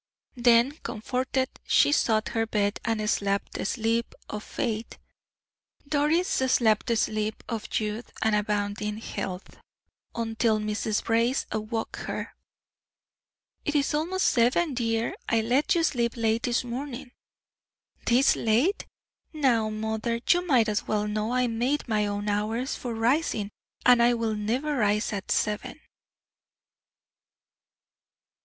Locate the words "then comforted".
0.35-1.49